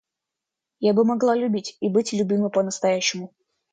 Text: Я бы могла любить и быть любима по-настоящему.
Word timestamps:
Я 0.79 0.93
бы 0.95 1.05
могла 1.05 1.35
любить 1.35 1.77
и 1.79 1.87
быть 1.87 2.11
любима 2.11 2.49
по-настоящему. 2.49 3.35